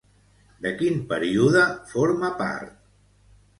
[0.65, 2.75] De quin període forma part?